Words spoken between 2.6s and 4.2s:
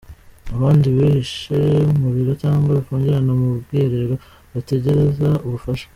bifungirana mu bwiherero,